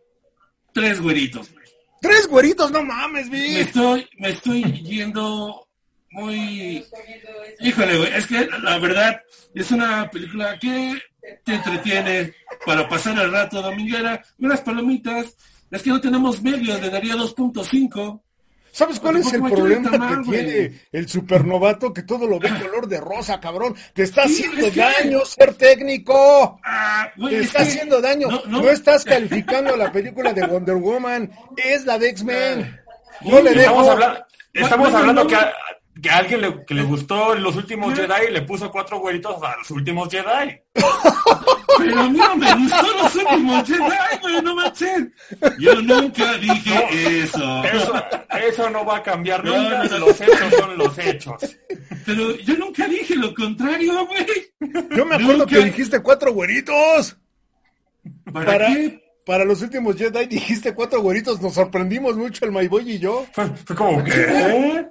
tres 0.82 1.02
güeritos, 1.02 1.52
güey. 1.52 1.66
Tres 2.02 2.28
güeritos, 2.28 2.72
no 2.72 2.84
mames, 2.84 3.30
Me 3.30 3.42
vi. 3.42 3.58
estoy, 3.58 4.08
me 4.20 4.30
estoy 4.30 4.64
yendo 4.84 5.68
muy... 6.12 6.86
Híjole, 7.60 7.98
güey, 7.98 8.14
es 8.14 8.28
que 8.28 8.48
la 8.62 8.78
verdad 8.78 9.22
es 9.54 9.72
una 9.72 10.10
película 10.10 10.58
que 10.60 11.02
te 11.44 11.56
entretiene 11.56 12.34
para 12.66 12.88
pasar 12.88 13.18
el 13.20 13.32
rato 13.32 13.62
dominguera, 13.62 14.24
unas 14.40 14.62
palomitas. 14.62 15.36
Es 15.72 15.82
que 15.82 15.90
no 15.90 16.00
tenemos 16.00 16.42
medio, 16.42 16.78
le 16.80 16.90
daría 16.90 17.16
2.5. 17.16 18.22
¿Sabes 18.78 19.00
cuál 19.00 19.18
es 19.18 19.34
el 19.34 19.42
problema 19.42 19.90
que 19.90 20.30
tiene 20.30 20.82
el 20.92 21.10
supernovato? 21.10 21.92
Que 21.92 22.04
todo 22.04 22.28
lo 22.28 22.38
ve 22.38 22.48
color 22.62 22.88
de 22.88 23.00
rosa, 23.02 23.40
cabrón. 23.40 23.76
Te 23.96 24.04
está 24.04 24.28
Sí, 24.28 24.44
haciendo 24.44 24.68
es 24.68 24.74
que- 24.74 24.80
daño 24.80 25.26
ser 25.26 25.56
técnico. 25.56 26.60
Ah, 26.64 27.10
Te 27.18 27.40
es 27.40 27.46
está 27.48 27.64
que- 27.64 27.70
haciendo 27.70 28.00
daño. 28.02 28.28
No, 28.30 28.42
No, 28.46 28.62
no. 28.62 28.70
estás 28.70 29.04
calificando 29.04 29.76
la 29.76 29.92
película 29.92 30.32
de 30.32 30.46
Wonder 30.46 30.76
Woman. 30.76 31.32
Es 31.56 31.86
la 31.86 31.98
de 31.98 32.10
X-Men. 32.10 32.80
No 33.22 33.38
Uy, 33.38 33.42
le 33.46 33.50
Estamos 33.62 33.88
dejo. 34.00 34.14
estamos 34.54 34.78
Bueno, 34.92 34.98
hablando 35.00 35.24
no. 35.24 35.28
que, 35.28 35.36
a, 35.36 35.54
que 36.00 36.10
a 36.12 36.18
alguien 36.18 36.42
le, 36.42 36.64
que 36.66 36.74
le 36.76 36.84
gustó 36.84 37.34
los 37.34 37.56
últimos 37.56 37.96
Jedi 37.96 38.28
y 38.30 38.32
le 38.32 38.44
puso 38.44 38.72
cuatro 38.72 39.00
güeritos 39.00 39.42
a 39.42 39.56
los 39.58 39.72
últimos 39.72 40.08
Jedi. 40.12 40.62
Pero 41.78 42.00
a 42.00 42.10
mí 42.10 42.18
no 42.18 42.36
me 42.36 42.54
gustó 42.56 42.88
los 43.04 43.16
últimos 43.16 43.68
Jedi, 43.68 44.20
güey, 44.22 44.42
no 44.42 44.56
manches. 44.56 45.08
Yo 45.60 45.82
nunca 45.82 46.34
dije 46.38 47.20
eso. 47.24 47.64
Eso, 47.64 47.94
eso 48.48 48.70
no 48.70 48.86
va 48.86 48.98
a 48.98 49.04
cambiar 49.04 49.44
No, 49.44 49.58
nunca. 49.58 49.84
no, 49.84 49.90
no. 49.90 49.98
Los 50.08 50.22
hechos 50.22 50.54
son 50.60 50.78
los 50.78 50.98
hechos. 50.98 51.58
Pero 52.06 52.36
yo 52.38 52.56
nunca 52.58 52.88
dije 52.88 53.16
lo 53.16 53.34
contrario, 53.34 54.06
güey. 54.08 54.26
Yo 54.96 55.06
me 55.06 55.16
acuerdo 55.16 55.38
Nunca- 55.40 55.46
que 55.48 55.66
dijiste 55.66 56.02
cuatro 56.02 56.34
güeritos. 56.34 57.18
¿Para, 58.32 58.46
Para, 58.46 58.68
qué? 58.68 59.04
para 59.26 59.44
los 59.46 59.62
últimos 59.62 59.96
Jedi 59.98 60.26
dijiste 60.28 60.74
cuatro 60.74 61.02
güeritos. 61.02 61.42
Nos 61.42 61.54
sorprendimos 61.56 62.16
mucho 62.16 62.46
el 62.46 62.52
My 62.52 62.68
Boy 62.68 62.92
y 62.92 63.00
yo. 63.00 63.26
Fue, 63.34 63.46
fue 63.66 63.76
como 63.76 64.04
que... 64.04 64.88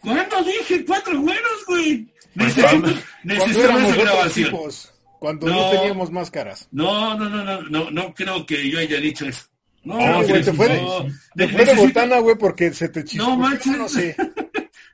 ¿Cuándo 0.00 0.42
dije 0.44 0.84
cuatro 0.86 1.20
güeros, 1.20 1.64
güey? 1.66 2.06
Pues 2.36 2.56
Necesito, 2.56 2.88
necesito 3.24 3.68
esa 3.78 3.96
grabación. 3.96 4.50
tipos. 4.50 4.92
Cuando 5.18 5.46
no. 5.48 5.54
No. 5.54 5.70
teníamos 5.70 6.10
máscaras. 6.10 6.68
No, 6.70 7.16
no, 7.16 7.28
no, 7.28 7.44
no, 7.44 7.62
no, 7.62 7.90
no 7.90 8.14
creo 8.14 8.44
que 8.46 8.70
yo 8.70 8.78
haya 8.78 8.98
dicho 9.00 9.26
eso. 9.26 9.44
No, 9.84 9.96
Ah, 9.98 10.22
güey, 10.22 10.42
te 10.42 10.52
fue 10.52 10.68
no, 10.82 11.06
te 11.36 11.48
fue 11.48 11.64
de 11.64 11.74
botana, 11.74 12.18
güey, 12.18 12.36
porque 12.36 12.72
se 12.72 12.88
te 12.88 13.04
chispa. 13.04 13.24
No 13.26 13.36
manches. 13.36 13.76
No 13.76 13.88
sé. 13.88 14.14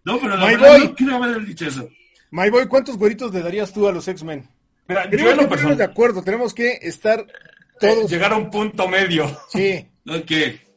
No, 0.07 0.19
pero 0.21 0.37
la 0.37 0.45
My 0.47 0.53
verdad 0.53 0.69
boy. 0.79 0.85
no 0.89 0.95
quiero 0.95 1.17
haber 1.25 1.47
dicho 1.47 1.67
eso. 1.67 1.89
My 2.31 2.51
Boy, 2.51 2.67
¿cuántos 2.69 2.99
güeritos 2.99 3.33
le 3.33 3.41
darías 3.41 3.73
tú 3.73 3.89
a 3.89 3.93
los 3.93 4.07
X-Men? 4.07 4.47
Mira, 4.87 5.09
yo 5.11 5.31
en 5.31 5.37
que 5.39 5.43
lo 5.45 5.49
personal, 5.49 5.79
de 5.79 5.85
acuerdo, 5.85 6.23
tenemos 6.23 6.53
que 6.53 6.79
estar 6.83 7.25
todos. 7.81 8.11
llegar 8.11 8.35
a 8.35 8.37
un 8.37 8.51
punto 8.51 8.87
medio. 8.87 9.27
Sí. 9.51 9.87
Ok, 10.07 10.31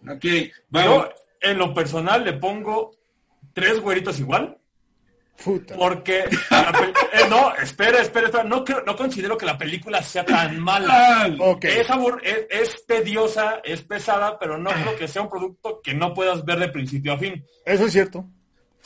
ok, 0.09 0.23
Yo 0.23 0.49
vamos. 0.69 1.07
en 1.41 1.57
lo 1.57 1.73
personal 1.73 2.23
le 2.23 2.31
pongo 2.33 2.91
tres 3.53 3.81
güeritos 3.81 4.17
igual. 4.21 4.57
Puta. 5.43 5.75
Porque 5.75 6.19
eh, 6.21 6.27
no, 7.29 7.53
espera, 7.55 7.99
espera, 8.01 8.25
espera, 8.27 8.43
no 8.43 8.63
creo- 8.65 8.83
no 8.85 8.95
considero 8.95 9.37
que 9.37 9.45
la 9.45 9.57
película 9.57 10.01
sea 10.01 10.25
tan 10.25 10.59
mala. 10.59 11.23
Ah, 11.25 11.29
Ok. 11.39 11.65
Es, 11.65 11.87
abur- 11.89 12.19
es, 12.23 12.47
es 12.49 12.85
tediosa, 12.85 13.61
es 13.63 13.81
pesada, 13.83 14.37
pero 14.39 14.57
no 14.57 14.71
creo 14.71 14.95
que 14.95 15.07
sea 15.07 15.21
un 15.21 15.29
producto 15.29 15.79
que 15.83 15.93
no 15.93 16.13
puedas 16.13 16.43
ver 16.43 16.59
de 16.59 16.69
principio 16.69 17.13
a 17.13 17.17
fin. 17.17 17.45
Eso 17.65 17.85
es 17.85 17.91
cierto. 17.91 18.25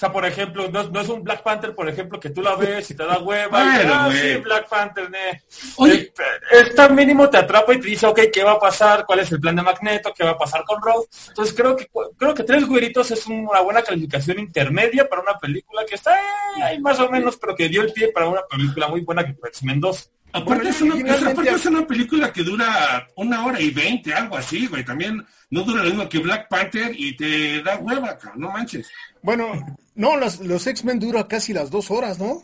O 0.02 0.04
sea, 0.04 0.12
por 0.12 0.26
ejemplo, 0.26 0.68
no, 0.68 0.82
no 0.90 1.00
es 1.00 1.10
un 1.10 1.24
Black 1.24 1.44
Panther, 1.44 1.76
por 1.76 1.88
ejemplo, 1.88 2.20
que 2.20 2.32
tú 2.32 2.42
la 2.42 2.56
ves 2.56 2.90
y 2.90 2.96
te 2.96 3.06
da 3.06 3.20
hueva 3.20 3.62
y 3.62 3.76
Bueno, 3.76 3.94
ah, 3.94 4.10
sí, 4.12 4.36
Black 4.38 4.68
Panther, 4.68 5.12
ne. 5.12 5.44
Oye. 5.78 6.12
Esta 6.50 6.90
mínimo 6.90 7.30
te 7.30 7.38
atrapa 7.38 7.72
y 7.76 7.80
te 7.80 7.86
dice, 7.86 8.08
ok, 8.08 8.20
¿qué 8.34 8.44
va 8.44 8.54
a 8.54 8.60
pasar? 8.60 9.06
¿Cuál 9.06 9.20
es 9.20 9.32
el 9.32 9.40
plan 9.40 9.56
de 9.56 9.62
Magneto? 9.62 10.12
¿Qué 10.12 10.24
va 10.24 10.32
a 10.32 10.38
pasar 10.40 10.64
con 10.64 10.82
Rose? 10.82 11.08
Entonces 11.28 11.54
creo 11.56 11.76
que 11.76 11.88
creo 12.18 12.34
que 12.34 12.44
Tres 12.44 12.66
Güeritos 12.66 13.12
es 13.12 13.28
una 13.28 13.62
buena 13.62 13.84
calificación 13.84 14.40
intermedia 14.40 15.08
para 15.08 15.22
una 15.22 15.38
película 15.38 15.86
que 15.86 15.94
está 15.94 16.16
eh, 16.16 16.64
ahí 16.64 16.80
más 16.80 17.00
o 17.00 17.08
menos, 17.08 17.38
pero 17.38 17.56
que 17.56 17.70
dio 17.70 17.84
el 17.84 17.94
pie 17.94 18.12
para 18.12 18.28
una 18.28 18.42
película 18.50 18.88
muy 18.88 19.02
buena 19.02 19.24
que 19.24 19.36
fue 19.36 19.50
X-Men 19.50 19.82
2. 19.82 20.10
Aparte, 20.34 20.46
Bueno, 20.56 20.70
es 20.70 20.82
una, 20.82 20.94
originalmente- 20.96 21.32
aparte 21.32 21.50
es 21.56 21.66
una 21.66 21.88
película 21.88 22.34
que 22.34 22.44
dura 22.44 23.08
una 23.16 23.46
hora 23.46 23.60
y 23.60 23.70
veinte, 23.72 24.14
algo 24.14 24.38
así, 24.38 24.68
güey. 24.68 24.84
También 24.86 25.26
no 25.50 25.62
dura 25.64 25.84
lo 25.84 25.90
mismo 25.90 26.08
que 26.10 26.20
Black 26.20 26.48
Panther 26.50 26.92
y 26.98 27.16
te 27.16 27.62
da 27.64 27.78
hueva, 27.78 28.18
cabrón, 28.18 28.42
no 28.42 28.52
manches. 28.52 28.90
Bueno, 29.22 29.52
no, 29.96 30.18
los, 30.18 30.40
los 30.40 30.66
X-Men 30.68 31.00
dura 31.00 31.28
casi 31.28 31.54
las 31.54 31.70
dos 31.70 31.92
horas, 31.92 32.18
¿no? 32.20 32.44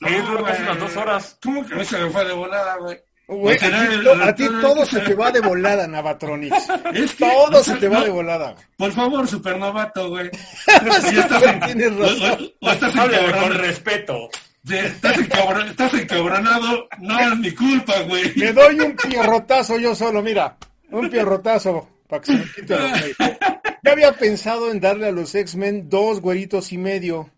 Sí, 0.00 0.14
dura 0.14 0.44
casi 0.44 0.62
unas 0.62 0.78
dos 0.80 0.96
horas. 0.96 1.38
¿Cómo 1.42 1.66
que 1.66 1.74
a 1.74 1.76
mí 1.78 1.84
se 1.84 1.98
me 1.98 2.10
fue 2.10 2.24
de 2.24 2.32
volada, 2.32 2.76
güey? 2.76 2.98
A 3.28 4.32
ti, 4.34 4.46
to- 4.46 4.56
a 4.58 4.60
todo 4.60 4.86
se 4.86 5.00
te 5.00 5.14
va 5.14 5.32
de 5.32 5.40
volada, 5.40 5.86
Navatronix. 5.88 6.54
Es 6.94 7.14
que- 7.16 7.24
Todo 7.28 7.58
o 7.60 7.64
se 7.64 7.74
te 7.76 7.88
va 7.88 7.98
no- 7.98 8.04
de 8.04 8.10
volada. 8.10 8.54
Por 8.76 8.92
favor, 8.92 9.26
supernovato, 9.26 10.08
güey. 10.10 10.30
Sí, 11.08 11.18
estás 11.18 11.42
en- 11.42 11.60
Tienes 11.60 11.96
razón. 11.96 12.30
o- 12.40 12.66
o- 12.66 12.68
o 12.68 12.72
estás 12.72 12.94
en 12.94 13.00
Háblame 13.00 13.32
con 13.40 13.54
respeto. 13.54 14.28
Estás, 14.70 15.16
encabron- 15.18 15.70
estás 15.70 15.94
encabronado, 15.94 16.88
no 17.00 17.20
es 17.20 17.38
mi 17.38 17.50
culpa, 17.52 18.00
güey. 18.02 18.32
Le 18.34 18.52
doy 18.52 18.80
un 18.80 18.96
pierrotazo 18.96 19.78
yo 19.78 19.94
solo, 19.94 20.22
mira. 20.22 20.56
Un 20.90 21.08
pierrotazo 21.10 21.88
para 22.08 22.22
que 22.22 22.32
se 22.32 22.38
me 22.38 22.44
quite. 22.54 22.74
Ya 23.82 23.92
había 23.92 24.12
pensado 24.14 24.72
en 24.72 24.80
darle 24.80 25.06
a 25.06 25.12
los 25.12 25.32
X-Men 25.34 25.88
dos 25.88 26.20
güeritos 26.20 26.72
y 26.72 26.78
medio. 26.78 27.30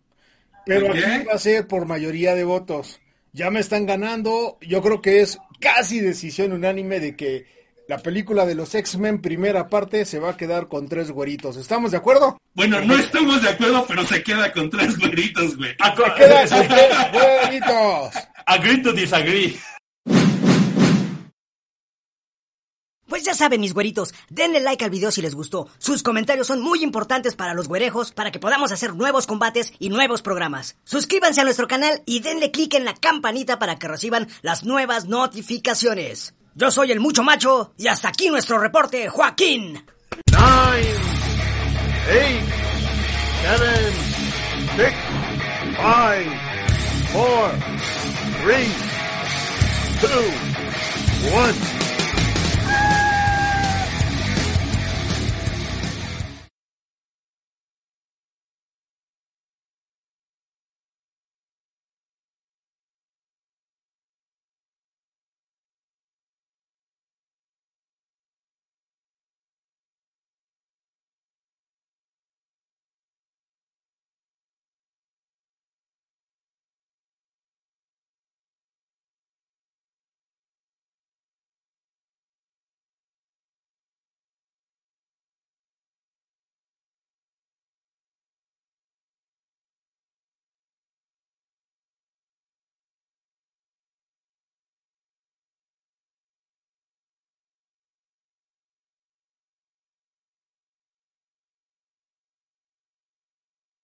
Pero 0.65 0.91
aquí 0.93 1.25
va 1.29 1.35
a 1.35 1.39
ser 1.39 1.67
por 1.67 1.85
mayoría 1.85 2.35
de 2.35 2.45
votos. 2.45 3.01
Ya 3.35 3.51
me 3.51 3.61
están 3.61 3.85
ganando. 3.85 4.57
Yo 4.63 4.81
creo 4.81 5.03
que 5.03 5.21
es 5.21 5.39
casi 5.61 6.01
decisión 6.01 6.53
unánime 6.53 7.01
de 7.01 7.17
que 7.17 7.47
la 7.89 7.97
película 7.99 8.45
de 8.45 8.55
los 8.55 8.75
X-Men 8.75 9.23
primera 9.23 9.69
parte 9.71 10.05
se 10.05 10.19
va 10.19 10.31
a 10.31 10.37
quedar 10.37 10.69
con 10.69 10.89
tres 10.89 11.11
güeritos. 11.11 11.57
¿Estamos 11.57 11.91
de 11.91 11.97
acuerdo? 11.97 12.39
Bueno, 12.53 12.81
no 12.83 12.95
estamos 12.95 13.41
de 13.43 13.49
acuerdo, 13.49 13.87
pero 13.89 14.05
se 14.05 14.23
queda 14.23 14.53
con 14.53 14.69
tres 14.69 14.99
güeritos, 14.99 15.57
güey. 15.57 15.75
Aco- 15.79 16.15
Queda 16.15 16.47
con 16.47 16.69
tres 16.69 17.13
güeritos. 17.13 18.13
Agree 18.45 18.83
to 18.83 18.93
disagree. 18.93 19.59
Pues 23.09 23.23
ya 23.25 23.33
saben, 23.33 23.63
mis 23.63 23.73
güeritos, 23.73 24.13
denle 24.29 24.61
like 24.61 24.85
al 24.85 24.91
video 24.91 25.11
si 25.11 25.23
les 25.23 25.35
gustó. 25.35 25.67
Sus 25.79 26.03
comentarios 26.03 26.47
son 26.47 26.61
muy 26.61 26.83
importantes 26.83 27.37
para 27.37 27.55
los 27.55 27.69
güerejos 27.69 28.13
para 28.13 28.31
que 28.31 28.39
podamos 28.39 28.71
hacer 28.71 28.95
nuevos 28.95 29.27
combates 29.27 29.73
y 29.79 29.89
nuevos 29.89 30.21
programas. 30.21 30.77
Suscríbanse 30.85 31.41
a 31.41 31.45
nuestro 31.45 31.67
canal 31.69 32.03
y 32.05 32.21
denle 32.21 32.51
click 32.51 32.75
en 32.75 32.85
la 32.85 32.93
campanita 32.95 33.59
para 33.59 33.79
que 33.79 33.89
reciban 33.89 34.29
las 34.43 34.65
nuevas 34.65 35.07
notificaciones. 35.07 36.35
Yo 36.61 36.73
soy 36.73 36.91
el 36.91 36.99
Mucho 36.99 37.23
Macho 37.23 37.71
y 37.77 37.87
hasta 37.87 38.09
aquí 38.09 38.31
nuestro 38.31 38.59
reporte, 38.59 39.09
Joaquín. 39.09 39.75
Nine, 40.27 40.89
eight, 42.11 42.43
seven, 43.45 43.93
six, 44.77 44.93
five, 45.77 46.27
four, 47.13 47.51
three, 48.43 48.67
two, 50.01 51.33
one. 51.33 51.88